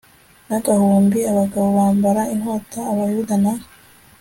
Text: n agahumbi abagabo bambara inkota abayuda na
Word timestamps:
n 0.47 0.49
agahumbi 0.57 1.19
abagabo 1.31 1.67
bambara 1.77 2.21
inkota 2.33 2.79
abayuda 2.91 3.35
na 3.43 3.53